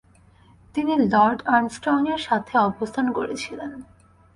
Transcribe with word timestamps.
তিনি 0.75 0.93
লর্ড 1.13 1.39
আর্মস্ট্রংয়ের 1.47 2.21
সাথে 2.27 2.53
অবস্থান 2.59 3.05
করেছিলেন। 3.11 3.71